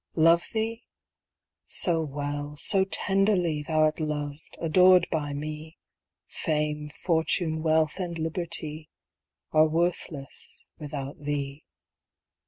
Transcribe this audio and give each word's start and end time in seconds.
Love 0.15 0.47
thee? 0.51 0.83
so 1.67 2.01
well, 2.01 2.55
so 2.55 2.83
tenderly, 2.85 3.61
Thou'rt 3.61 3.99
loved, 3.99 4.57
adored 4.59 5.07
by 5.11 5.31
me, 5.31 5.77
Fame, 6.27 6.89
fortune, 6.89 7.61
wealth, 7.61 7.99
and 7.99 8.17
liberty, 8.17 8.89
Are 9.51 9.67
worthless 9.67 10.65
without 10.79 11.19
thee. 11.23 11.65